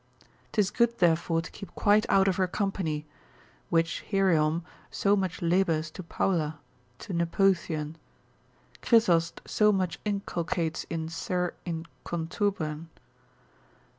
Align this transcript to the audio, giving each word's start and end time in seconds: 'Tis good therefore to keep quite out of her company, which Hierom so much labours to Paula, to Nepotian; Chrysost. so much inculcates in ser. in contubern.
'Tis 0.53 0.71
good 0.71 0.97
therefore 0.97 1.43
to 1.43 1.51
keep 1.51 1.75
quite 1.75 2.07
out 2.09 2.27
of 2.27 2.37
her 2.37 2.47
company, 2.47 3.05
which 3.69 4.03
Hierom 4.09 4.63
so 4.89 5.15
much 5.15 5.43
labours 5.43 5.91
to 5.91 6.01
Paula, 6.01 6.57
to 6.97 7.13
Nepotian; 7.13 7.97
Chrysost. 8.81 9.41
so 9.45 9.71
much 9.71 9.99
inculcates 10.03 10.87
in 10.89 11.07
ser. 11.07 11.53
in 11.65 11.85
contubern. 12.03 12.87